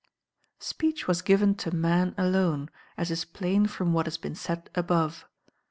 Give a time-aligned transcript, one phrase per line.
[0.59, 4.33] ]Si'EKCH was oiven to man alone, as is plain from Origin of what has been
[4.35, 5.27] said above.